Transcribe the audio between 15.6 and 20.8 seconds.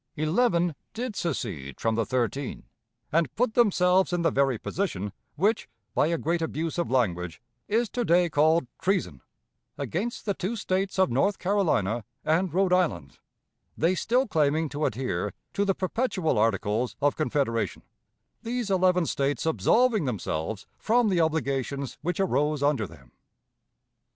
the perpetual Articles of Confederation, these eleven States absolving themselves